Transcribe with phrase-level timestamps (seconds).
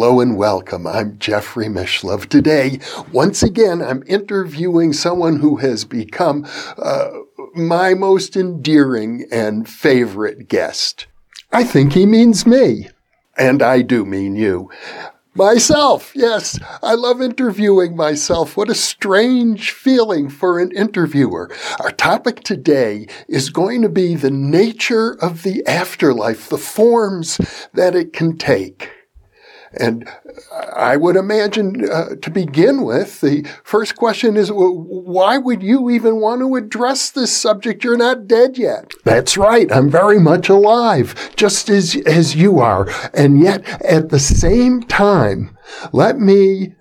[0.00, 0.86] Hello and welcome.
[0.86, 2.30] I'm Jeffrey Mishlove.
[2.30, 2.80] Today,
[3.12, 6.46] once again, I'm interviewing someone who has become
[6.78, 7.10] uh,
[7.54, 11.06] my most endearing and favorite guest.
[11.52, 12.88] I think he means me.
[13.36, 14.70] And I do mean you.
[15.34, 18.56] Myself, yes, I love interviewing myself.
[18.56, 21.54] What a strange feeling for an interviewer.
[21.78, 27.36] Our topic today is going to be the nature of the afterlife, the forms
[27.74, 28.92] that it can take.
[29.72, 30.08] And
[30.74, 36.20] I would imagine uh, to begin with, the first question is, why would you even
[36.20, 37.84] want to address this subject?
[37.84, 38.92] You're not dead yet.
[39.04, 39.70] That's right.
[39.70, 42.88] I'm very much alive, just as, as you are.
[43.14, 45.56] And yet, at the same time,
[45.92, 46.74] let me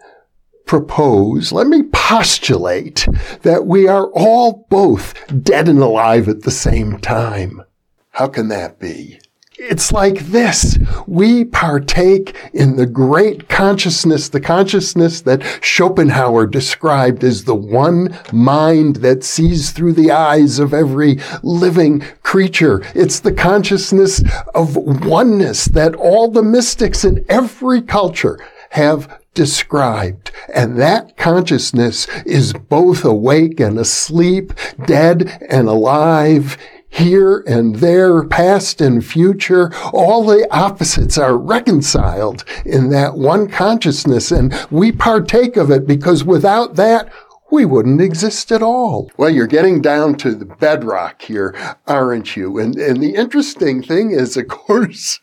[0.65, 3.07] propose, let me postulate
[3.41, 7.63] that we are all both dead and alive at the same time.
[8.11, 9.19] How can that be?
[9.61, 10.79] It's like this.
[11.05, 18.97] We partake in the great consciousness, the consciousness that Schopenhauer described as the one mind
[18.97, 22.81] that sees through the eyes of every living creature.
[22.95, 24.23] It's the consciousness
[24.55, 30.31] of oneness that all the mystics in every culture have described.
[30.53, 34.53] And that consciousness is both awake and asleep,
[34.85, 36.57] dead and alive
[36.89, 44.31] here and there, past and future, all the opposites are reconciled in that one consciousness.
[44.31, 47.11] And we partake of it because without that,
[47.51, 49.11] we wouldn't exist at all.
[49.17, 51.55] Well, you're getting down to the bedrock here,
[51.87, 52.59] aren't you?
[52.59, 55.19] And, and the interesting thing is, of course,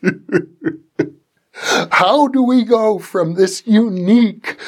[1.91, 4.59] how do we go from this unique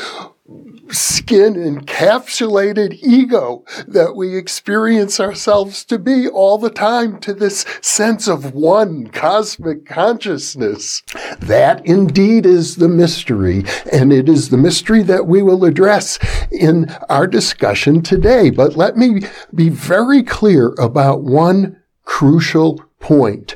[0.93, 8.27] skin encapsulated ego that we experience ourselves to be all the time to this sense
[8.27, 11.03] of one cosmic consciousness.
[11.39, 16.19] That indeed is the mystery, and it is the mystery that we will address
[16.51, 18.49] in our discussion today.
[18.49, 19.21] But let me
[19.53, 23.55] be very clear about one crucial point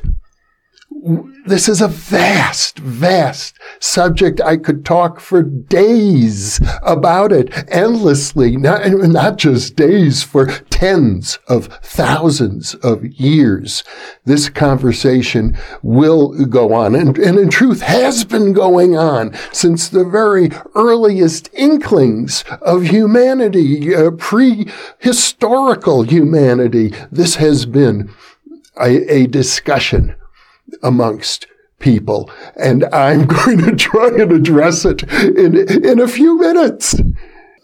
[1.44, 4.40] this is a vast, vast subject.
[4.40, 11.66] I could talk for days about it endlessly, not, not just days, for tens of
[11.82, 13.84] thousands of years.
[14.24, 20.06] This conversation will go on and, and in truth has been going on since the
[20.06, 26.94] very earliest inklings of humanity, uh, prehistorical humanity.
[27.12, 28.10] This has been
[28.80, 30.16] a, a discussion
[30.82, 31.46] amongst
[31.78, 32.30] people.
[32.56, 36.96] And I'm going to try and address it in, in a few minutes.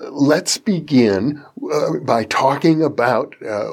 [0.00, 3.70] Let's begin uh, by talking about uh,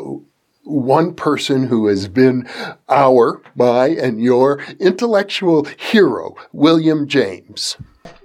[0.64, 2.48] one person who has been
[2.90, 7.78] our, my, and your intellectual hero, William James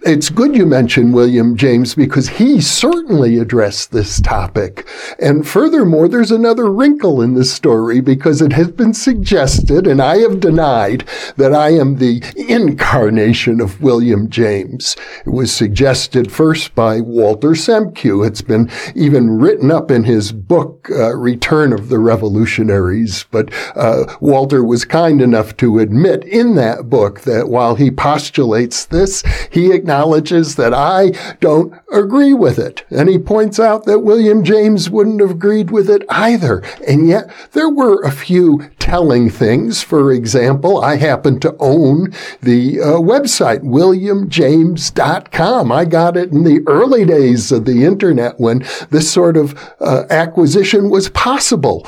[0.04, 4.86] it's good you mentioned William James because he certainly addressed this topic.
[5.20, 10.18] And furthermore, there's another wrinkle in this story because it has been suggested, and I
[10.18, 11.04] have denied,
[11.36, 14.96] that I am the incarnation of William James.
[15.24, 18.26] It was suggested first by Walter Semkiw.
[18.26, 23.24] It's been even written up in his book, uh, Return of the Revolutionaries.
[23.30, 28.86] But uh, Walter was kind enough to admit in that book that while he postulates
[28.86, 31.10] this, he acknowledges acknowledges that I
[31.41, 32.86] don't agree with it.
[32.91, 36.62] And he points out that William James wouldn't have agreed with it either.
[36.88, 39.82] And yet there were a few telling things.
[39.82, 45.72] For example, I happen to own the uh, website, williamjames.com.
[45.72, 50.04] I got it in the early days of the internet when this sort of uh,
[50.09, 51.86] acquisition was possible.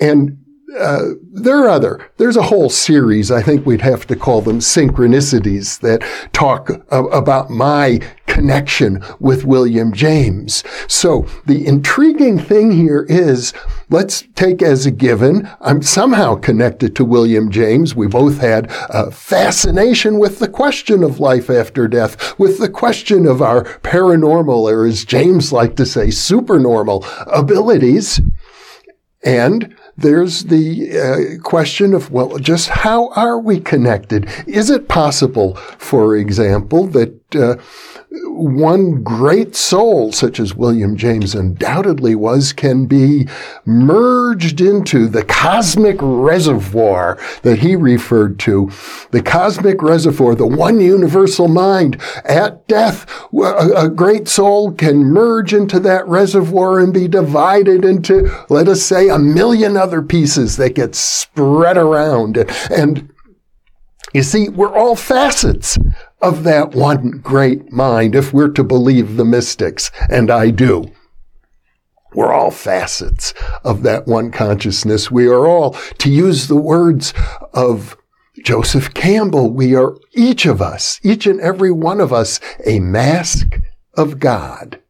[0.00, 0.44] And
[0.78, 4.58] uh, there are other, there's a whole series, I think we'd have to call them
[4.58, 6.02] synchronicities that
[6.32, 10.64] talk about my connection with William James.
[10.88, 13.52] So the intriguing thing here is,
[13.88, 17.94] let's take as a given, I'm somehow connected to William James.
[17.94, 23.26] We both had a fascination with the question of life after death, with the question
[23.26, 28.20] of our paranormal, or as James liked to say, supernormal abilities.
[29.24, 34.28] And there's the uh, question of, well, just how are we connected?
[34.46, 37.56] Is it possible, for example, that uh,
[38.26, 43.26] one great soul, such as William James undoubtedly was, can be
[43.64, 48.70] merged into the cosmic reservoir that he referred to.
[49.10, 52.00] The cosmic reservoir, the one universal mind.
[52.24, 58.68] At death, a, great soul can merge into that reservoir and be divided into, let
[58.68, 62.36] us say, a million other pieces that get spread around.
[62.70, 63.10] And
[64.12, 65.78] you see, we're all facets
[66.22, 70.92] of that one great mind, if we're to believe the mystics, and I do.
[72.14, 75.10] We're all facets of that one consciousness.
[75.10, 77.12] We are all, to use the words
[77.52, 77.96] of
[78.42, 83.60] Joseph Campbell, we are each of us, each and every one of us, a mask
[83.94, 84.80] of God.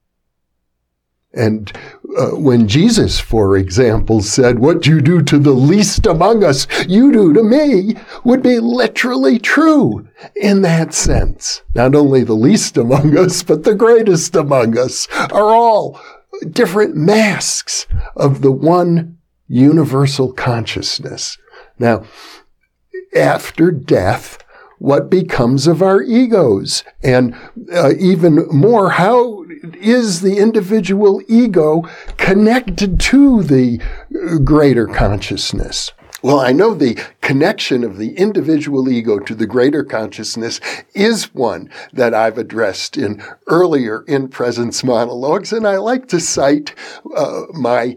[1.37, 1.71] And
[2.19, 7.13] uh, when Jesus, for example, said, What you do to the least among us, you
[7.13, 11.63] do to me, would be literally true in that sense.
[11.75, 16.01] Not only the least among us, but the greatest among us are all
[16.51, 17.87] different masks
[18.17, 21.37] of the one universal consciousness.
[21.79, 22.05] Now,
[23.15, 24.39] after death,
[24.79, 26.85] what becomes of our egos?
[27.03, 27.35] And
[27.73, 29.45] uh, even more, how
[29.75, 33.81] is the individual ego connected to the
[34.45, 35.93] greater consciousness?
[36.23, 40.61] Well, I know the connection of the individual ego to the greater consciousness
[40.95, 46.75] is one that I've addressed in earlier in presence monologues, and I like to cite
[47.15, 47.97] uh, my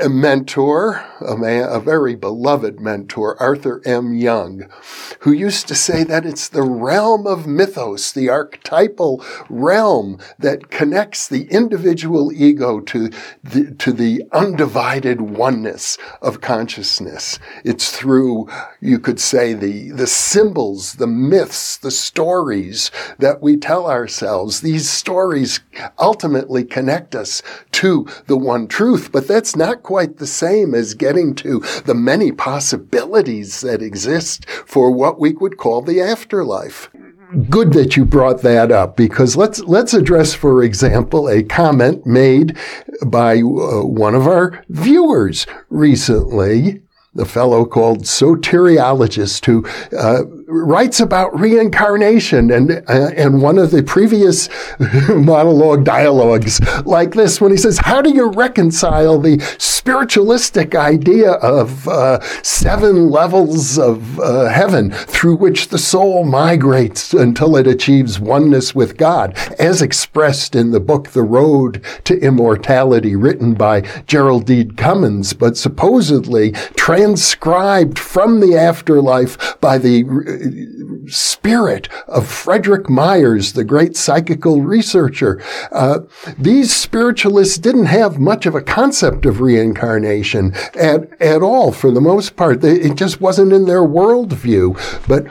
[0.00, 4.14] a mentor, a, man, a very beloved mentor, Arthur M.
[4.14, 4.68] Young,
[5.20, 11.26] who used to say that it's the realm of mythos, the archetypal realm that connects
[11.26, 13.10] the individual ego to
[13.42, 17.38] the, to the undivided oneness of consciousness.
[17.64, 18.48] It's through,
[18.80, 24.60] you could say, the, the symbols, the myths, the stories that we tell ourselves.
[24.60, 25.60] These stories
[25.98, 27.42] ultimately connect us
[27.72, 32.32] to the one truth, but that's not quite the same as getting to the many
[32.32, 36.90] possibilities that exist for what we would call the afterlife.
[37.50, 42.56] Good that you brought that up because let's let's address for example a comment made
[43.06, 46.82] by uh, one of our viewers recently
[47.14, 49.64] the fellow called soteriologist who
[49.96, 54.48] uh, writes about reincarnation and uh, and one of the previous
[55.08, 61.86] monologue dialogues like this when he says how do you reconcile the spiritualistic idea of
[61.88, 68.74] uh, seven levels of uh, heaven through which the soul migrates until it achieves oneness
[68.74, 75.32] with God as expressed in the book The Road to Immortality written by Geraldine Cummins
[75.32, 80.02] but supposedly transcribed from the afterlife by the
[81.06, 85.42] spirit of Frederick Myers, the great psychical researcher.
[85.70, 86.00] Uh,
[86.38, 92.00] these spiritualists didn't have much of a concept of reincarnation at, at all, for the
[92.00, 92.64] most part.
[92.64, 94.74] It just wasn't in their worldview.
[95.06, 95.26] But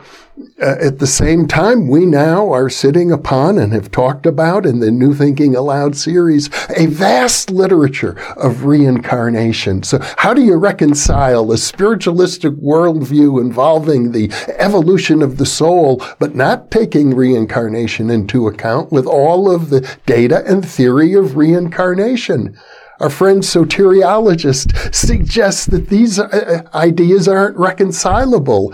[0.62, 4.80] uh, at the same time, we now are sitting upon and have talked about in
[4.80, 9.84] the New Thinking Allowed series a vast literature of reincarnation.
[9.84, 16.34] So, how do you reconcile a spiritualistic worldview involving the evolution of the soul, but
[16.34, 22.58] not taking reincarnation into account with all of the data and theory of reincarnation?
[23.00, 28.74] Our friend soteriologist suggests that these uh, ideas aren't reconcilable.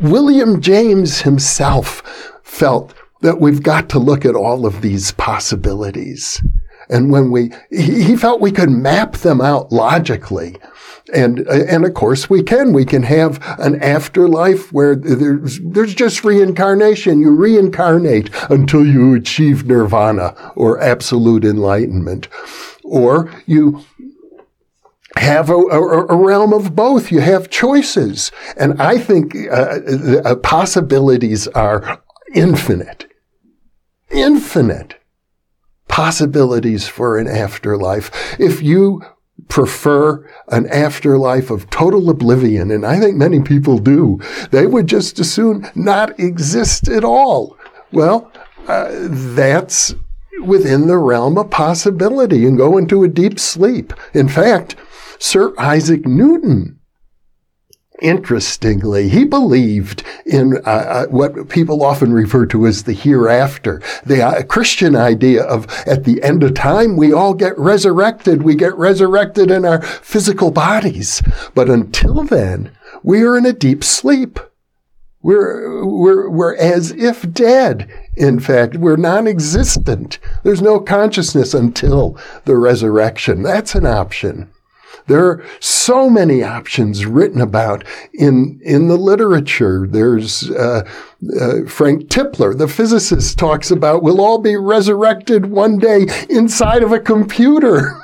[0.00, 2.02] William James himself
[2.42, 6.42] felt that we've got to look at all of these possibilities.
[6.88, 10.56] And when we, he felt we could map them out logically.
[11.12, 12.72] And, and of course we can.
[12.72, 17.20] We can have an afterlife where there's, there's just reincarnation.
[17.20, 22.28] You reincarnate until you achieve nirvana or absolute enlightenment.
[22.84, 23.84] Or you
[25.18, 27.10] have a, a, a, realm of both.
[27.10, 28.30] You have choices.
[28.56, 32.02] And I think uh, the uh, possibilities are
[32.34, 33.10] infinite.
[34.10, 34.94] Infinite
[35.88, 38.10] possibilities for an afterlife.
[38.38, 39.02] If you
[39.48, 44.20] prefer an afterlife of total oblivion, and I think many people do,
[44.50, 47.56] they would just as soon not exist at all.
[47.92, 48.30] Well,
[48.66, 49.94] uh, that's
[50.42, 53.92] within the realm of possibility and go into a deep sleep.
[54.14, 54.76] In fact,
[55.18, 56.78] Sir Isaac Newton,
[58.00, 64.22] interestingly, he believed in uh, uh, what people often refer to as the hereafter, the
[64.22, 68.42] uh, Christian idea of at the end of time, we all get resurrected.
[68.42, 71.22] We get resurrected in our physical bodies.
[71.54, 72.70] But until then,
[73.02, 74.38] we are in a deep sleep.
[75.20, 77.90] We're, we're, we're as if dead.
[78.16, 80.20] In fact, we're non-existent.
[80.44, 83.42] There's no consciousness until the resurrection.
[83.42, 84.50] That's an option.
[85.06, 89.86] There are so many options written about in, in the literature.
[89.88, 90.88] There's, uh,
[91.40, 96.92] uh, Frank Tipler, the physicist, talks about we'll all be resurrected one day inside of
[96.92, 98.00] a computer.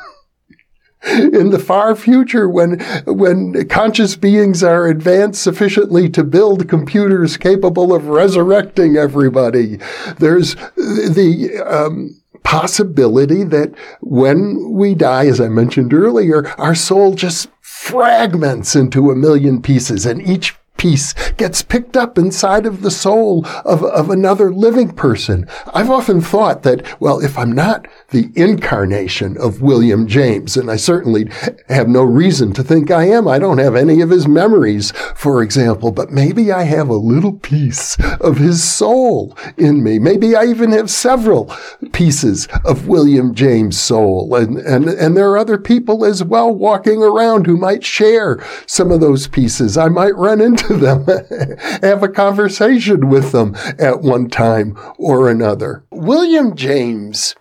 [1.13, 7.93] in the far future when when conscious beings are advanced sufficiently to build computers capable
[7.93, 9.79] of resurrecting everybody
[10.19, 17.49] there's the um, possibility that when we die, as I mentioned earlier, our soul just
[17.61, 23.47] fragments into a million pieces and each piece gets picked up inside of the soul
[23.64, 25.47] of, of another living person.
[25.73, 30.76] I've often thought that, well, if I'm not the incarnation of William James, and I
[30.76, 31.31] certainly
[31.69, 35.43] have no reason to think I am, I don't have any of his memories, for
[35.43, 39.99] example, but maybe I have a little piece of his soul in me.
[39.99, 41.54] Maybe I even have several
[41.93, 44.35] pieces of William James' soul.
[44.35, 48.90] And, and, and there are other people as well walking around who might share some
[48.90, 49.78] of those pieces.
[49.78, 51.06] I might run into them,
[51.83, 55.85] have a conversation with them at one time or another.
[55.90, 57.35] William James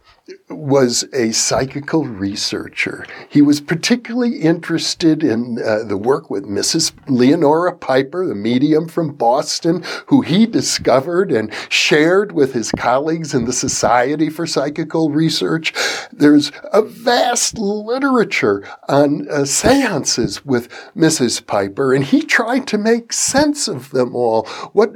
[0.56, 3.06] was a psychical researcher.
[3.30, 6.94] He was particularly interested in uh, the work with Mrs.
[7.08, 13.46] Leonora Piper, the medium from Boston, who he discovered and shared with his colleagues in
[13.46, 15.74] the Society for Psychical Research.
[16.12, 21.46] There's a vast literature on uh, seances with Mrs.
[21.46, 24.46] Piper, and he tried to make sense of them all.
[24.74, 24.94] What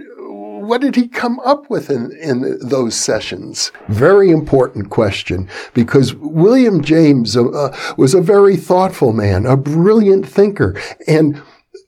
[0.68, 3.72] what did he come up with in, in those sessions?
[3.88, 10.28] Very important question because William James uh, uh, was a very thoughtful man, a brilliant
[10.28, 11.42] thinker, and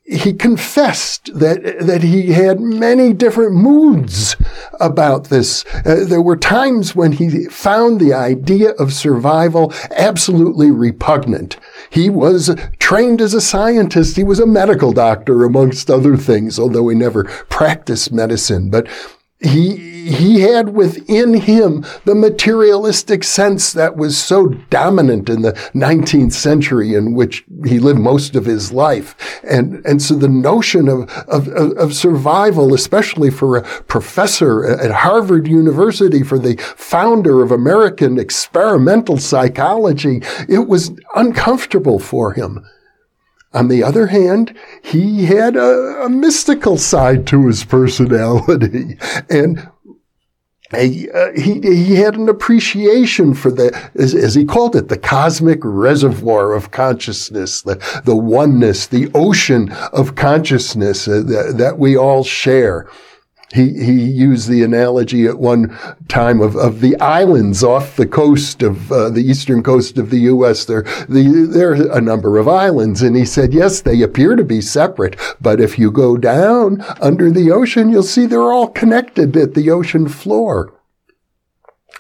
[0.09, 4.35] he confessed that that he had many different moods
[4.79, 5.63] about this.
[5.85, 11.57] Uh, there were times when he found the idea of survival absolutely repugnant.
[11.89, 14.15] He was trained as a scientist.
[14.15, 18.69] He was a medical doctor, amongst other things, although he never practiced medicine.
[18.69, 18.87] But
[19.41, 26.33] he, he had within him the materialistic sense that was so dominant in the 19th
[26.33, 29.39] century in which he lived most of his life.
[29.43, 35.47] And, and so the notion of, of, of survival, especially for a professor at Harvard
[35.47, 42.65] University, for the founder of American experimental psychology, it was uncomfortable for him.
[43.53, 48.97] On the other hand, he had a, a mystical side to his personality
[49.29, 49.67] and
[50.71, 54.99] a, uh, he, he had an appreciation for the, as, as, he called it, the
[54.99, 61.97] cosmic reservoir of consciousness, the, the oneness, the ocean of consciousness uh, that, that we
[61.97, 62.87] all share.
[63.53, 65.75] He, he used the analogy at one
[66.07, 70.19] time of, of the islands off the coast of uh, the eastern coast of the
[70.19, 70.65] U.S.
[70.65, 73.01] There, the, there are a number of islands.
[73.01, 77.31] And he said, yes, they appear to be separate, but if you go down under
[77.31, 80.71] the ocean, you'll see they're all connected at the ocean floor.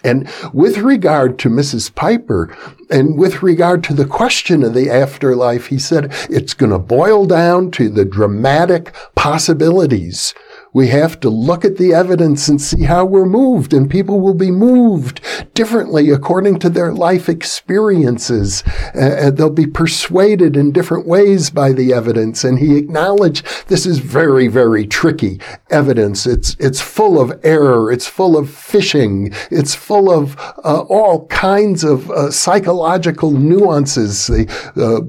[0.03, 1.93] And with regard to Mrs.
[1.93, 2.55] Piper,
[2.89, 7.25] and with regard to the question of the afterlife, he said it's going to boil
[7.25, 10.33] down to the dramatic possibilities
[10.73, 14.33] we have to look at the evidence and see how we're moved, and people will
[14.33, 15.21] be moved
[15.59, 18.63] differently according to their life experiences.
[18.95, 22.45] Uh, they'll be persuaded in different ways by the evidence.
[22.45, 25.37] And he acknowledged this is very, very tricky
[25.69, 26.25] evidence.
[26.25, 27.91] It's, it's full of error.
[27.91, 29.33] It's full of fishing.
[29.51, 34.27] It's full of uh, all kinds of uh, psychological nuances.
[34.27, 34.47] The
[34.77, 35.01] uh,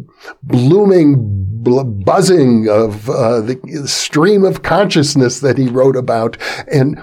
[0.42, 6.36] blooming buzzing of uh, the stream of consciousness that he wrote about.
[6.72, 7.00] And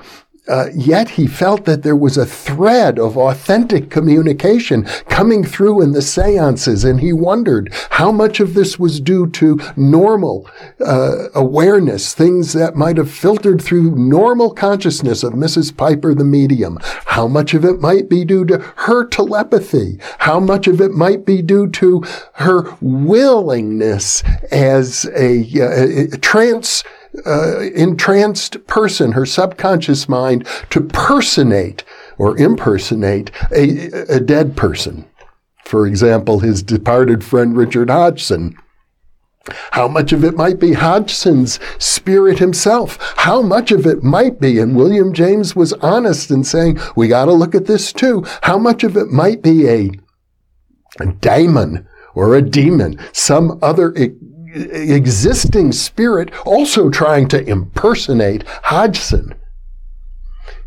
[0.48, 5.92] uh, yet he felt that there was a thread of authentic communication coming through in
[5.92, 10.50] the seances, and he wondered how much of this was due to normal
[10.86, 15.76] uh, awareness, things that might have filtered through normal consciousness of Mrs.
[15.76, 16.78] Piper, the medium.
[16.82, 20.00] How much of it might be due to her telepathy?
[20.20, 26.84] How much of it might be due to her willingness as a, uh, a trance
[27.26, 31.84] uh, entranced person, her subconscious mind, to personate
[32.18, 35.06] or impersonate a, a dead person.
[35.66, 38.56] For example, his departed friend Richard Hodgson.
[39.72, 42.98] How much of it might be Hodgson's spirit himself?
[43.18, 47.26] How much of it might be, and William James was honest in saying, we got
[47.26, 48.26] to look at this too.
[48.44, 49.92] How much of it might be a,
[51.00, 51.14] a
[52.14, 53.94] or a demon, some other
[54.96, 59.36] existing spirit also trying to impersonate Hodgson.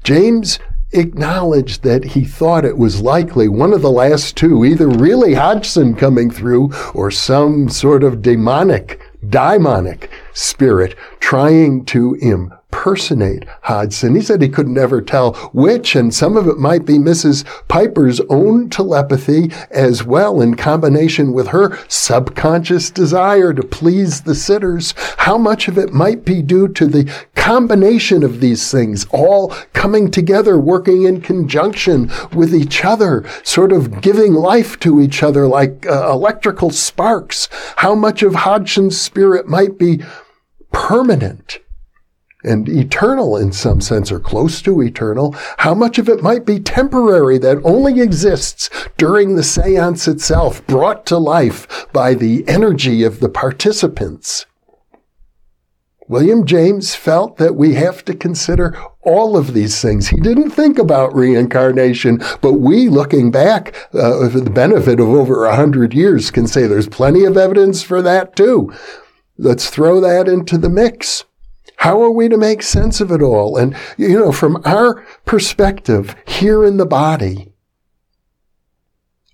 [0.04, 0.58] James
[0.92, 5.94] acknowledged that he thought it was likely one of the last two, either really Hodgson
[5.94, 14.14] coming through or some sort of demonic, daimonic spirit trying to impersonate impersonate Hodgson.
[14.14, 17.44] He said he could never tell which, and some of it might be Mrs.
[17.68, 24.94] Piper's own telepathy as well, in combination with her subconscious desire to please the sitters.
[25.18, 30.10] How much of it might be due to the combination of these things all coming
[30.10, 35.86] together, working in conjunction with each other, sort of giving life to each other like
[35.86, 37.48] uh, electrical sparks.
[37.76, 40.02] How much of Hodgson's spirit might be
[40.72, 41.58] permanent
[42.42, 46.58] and eternal in some sense or close to eternal, how much of it might be
[46.58, 53.20] temporary that only exists during the seance itself, brought to life by the energy of
[53.20, 54.46] the participants.
[56.10, 60.08] William James felt that we have to consider all of these things.
[60.08, 65.44] He didn't think about reincarnation, but we, looking back uh, for the benefit of over
[65.44, 68.72] a hundred years, can say there's plenty of evidence for that too.
[69.38, 71.26] Let's throw that into the mix.
[71.80, 73.56] How are we to make sense of it all?
[73.56, 77.54] And, you know, from our perspective here in the body,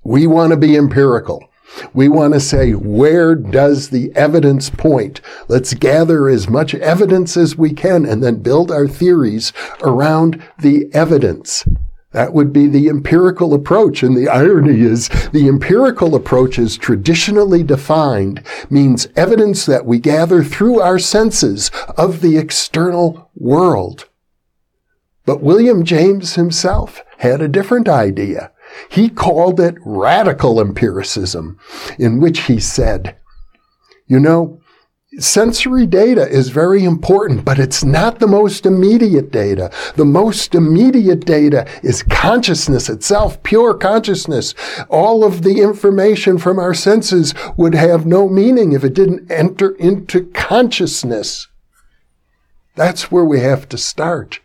[0.04, 1.50] we want to be empirical.
[1.92, 5.20] We want to say, where does the evidence point?
[5.48, 10.88] Let's gather as much evidence as we can and then build our theories around the
[10.94, 11.64] evidence.
[12.16, 14.02] That would be the empirical approach.
[14.02, 20.42] And the irony is the empirical approach is traditionally defined means evidence that we gather
[20.42, 24.08] through our senses of the external world.
[25.26, 28.50] But William James himself had a different idea.
[28.88, 31.58] He called it radical empiricism,
[31.98, 33.16] in which he said,
[34.06, 34.58] you know,
[35.18, 39.70] sensory data is very important, but it's not the most immediate data.
[39.96, 44.54] The most immediate data is consciousness itself, pure consciousness.
[44.88, 49.74] All of the information from our senses would have no meaning if it didn't enter
[49.76, 51.48] into consciousness.
[52.74, 54.40] That's where we have to start.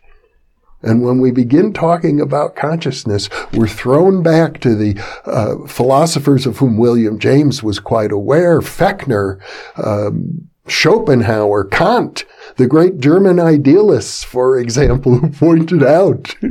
[0.84, 6.58] And when we begin talking about consciousness, we're thrown back to the uh, philosophers of
[6.58, 9.40] whom William James was quite aware, Fechner,
[9.78, 12.26] um, Schopenhauer, Kant,
[12.58, 16.36] the great German idealists, for example, who pointed out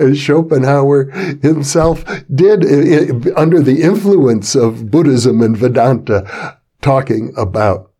[0.00, 1.10] as Schopenhauer
[1.42, 2.64] himself did
[3.36, 7.90] under the influence of Buddhism and Vedanta, talking about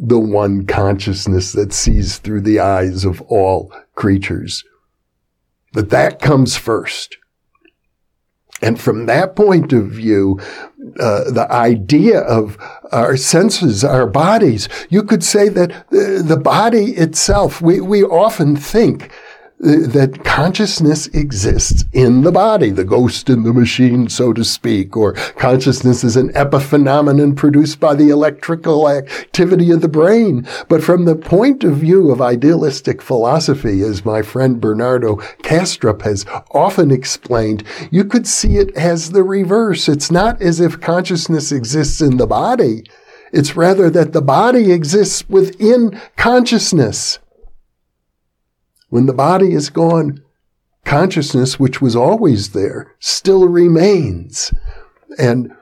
[0.00, 4.64] the one consciousness that sees through the eyes of all creatures.
[5.72, 7.16] But that comes first.
[8.60, 10.40] And from that point of view,
[10.98, 12.58] uh, the idea of
[12.90, 18.56] our senses, our bodies, you could say that uh, the body itself, we, we often
[18.56, 19.12] think
[19.60, 25.12] that consciousness exists in the body, the ghost in the machine, so to speak, or
[25.12, 30.46] consciousness is an epiphenomenon produced by the electrical activity of the brain.
[30.68, 36.24] But from the point of view of idealistic philosophy, as my friend Bernardo Kastrup has
[36.52, 39.88] often explained, you could see it as the reverse.
[39.88, 42.84] It's not as if consciousness exists in the body.
[43.32, 47.18] It's rather that the body exists within consciousness.
[48.88, 50.22] When the body is gone,
[50.84, 54.52] consciousness, which was always there, still remains.
[55.18, 55.52] And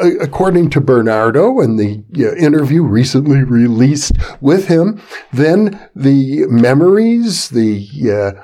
[0.00, 5.00] uh, according to Bernardo and the uh, interview recently released with him,
[5.32, 8.42] then the memories, the uh,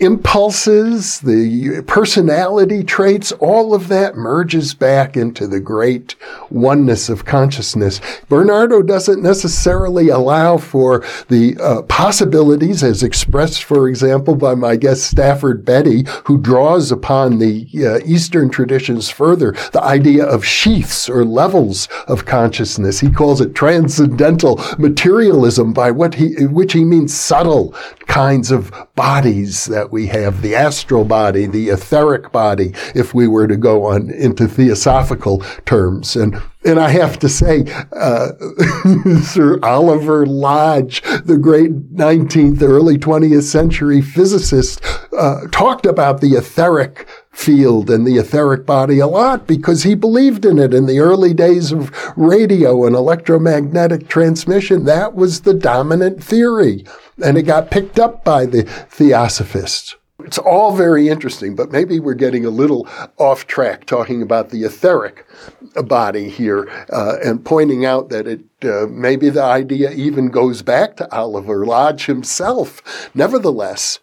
[0.00, 6.16] impulses, the personality traits, all of that merges back into the great
[6.50, 8.00] oneness of consciousness.
[8.28, 15.04] Bernardo doesn't necessarily allow for the uh, possibilities as expressed, for example, by my guest
[15.04, 21.24] Stafford Betty, who draws upon the uh, Eastern traditions further, the idea of sheaths or
[21.24, 22.98] levels of consciousness.
[22.98, 27.74] He calls it transcendental materialism by what he, which he means subtle
[28.06, 33.46] kinds of bodies that we have the astral body, the etheric body, if we were
[33.46, 36.16] to go on into theosophical terms.
[36.16, 38.28] And and I have to say, uh,
[39.22, 44.80] Sir Oliver Lodge, the great 19th, early 20th century physicist,
[45.12, 50.44] uh, talked about the etheric field and the etheric body a lot because he believed
[50.44, 54.84] in it in the early days of radio and electromagnetic transmission.
[54.84, 56.84] That was the dominant theory
[57.22, 59.96] and it got picked up by the theosophists.
[60.20, 64.62] It's all very interesting, but maybe we're getting a little off track talking about the
[64.62, 65.26] etheric
[65.74, 70.96] body here uh, and pointing out that it uh, maybe the idea even goes back
[70.96, 73.10] to Oliver Lodge himself.
[73.14, 73.98] Nevertheless,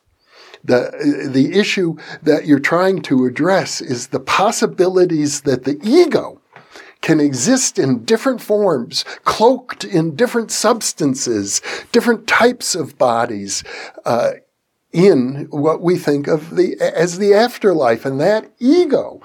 [0.63, 6.41] the, the issue that you're trying to address is the possibilities that the ego
[7.01, 13.63] can exist in different forms, cloaked in different substances, different types of bodies,
[14.05, 14.33] uh,
[14.91, 18.05] in what we think of the, as the afterlife.
[18.05, 19.21] And that ego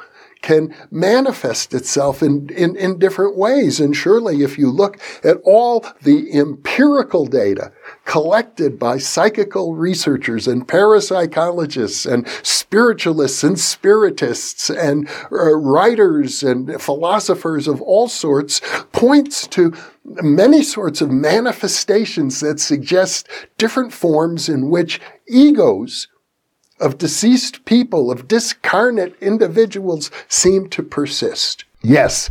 [0.47, 3.81] can manifest itself in, in, in different ways.
[3.81, 7.73] And surely if you look at all the empirical data
[8.05, 17.67] collected by psychical researchers and parapsychologists and spiritualists and spiritists and uh, writers and philosophers
[17.67, 18.61] of all sorts
[18.93, 23.29] points to many sorts of manifestations that suggest
[23.59, 26.07] different forms in which egos
[26.81, 31.65] of deceased people, of discarnate individuals seem to persist.
[31.83, 32.31] Yes,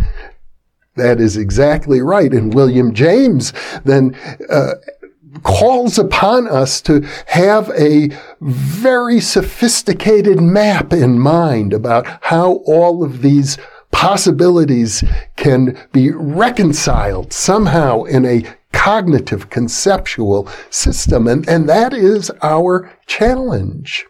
[0.95, 2.31] that is exactly right.
[2.31, 3.53] And William James
[3.83, 4.15] then
[4.49, 4.75] uh,
[5.43, 8.09] calls upon us to have a
[8.41, 13.57] very sophisticated map in mind about how all of these
[13.91, 15.03] possibilities
[15.35, 21.27] can be reconciled somehow in a cognitive conceptual system.
[21.27, 24.05] And, and that is our challenge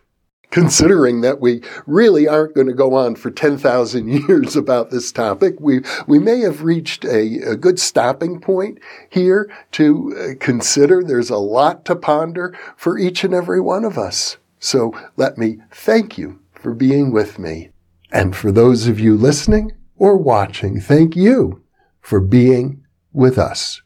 [0.55, 5.53] considering that we really aren't going to go on for 10,000 years about this topic,
[5.59, 11.03] we, we may have reached a, a good stopping point here to uh, consider.
[11.03, 14.37] There's a lot to ponder for each and every one of us.
[14.57, 17.71] So let me thank you for being with me.
[18.13, 21.63] And for those of you listening or watching, thank you
[21.99, 23.81] for being with us.